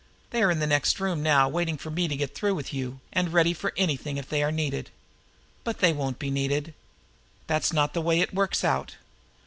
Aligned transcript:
They 0.31 0.41
are 0.41 0.49
in 0.49 0.57
the 0.57 0.65
next 0.65 0.99
room 0.99 1.21
now 1.21 1.47
waiting 1.47 1.77
for 1.77 1.91
me 1.91 2.07
to 2.07 2.15
get 2.15 2.33
through 2.33 2.55
with 2.55 2.73
you, 2.73 3.01
and 3.13 3.31
ready 3.31 3.53
for 3.53 3.71
anything 3.77 4.17
if 4.17 4.27
they 4.29 4.41
are 4.41 4.51
needed. 4.51 4.89
But 5.63 5.77
they 5.77 5.93
won't 5.93 6.17
be 6.17 6.31
needed. 6.31 6.73
That's 7.45 7.71
not 7.71 7.93
the 7.93 8.01
way 8.01 8.19
it 8.19 8.33
works 8.33 8.63
out. 8.63 8.95